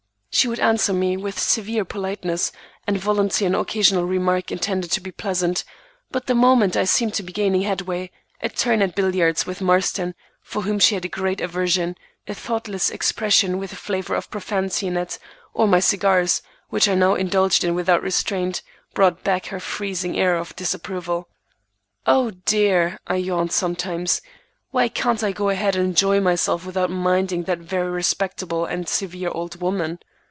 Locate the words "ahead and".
25.49-25.85